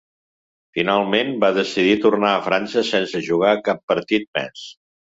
[0.77, 4.71] Finalment va decidir tornar a França sense jugar cap partit més.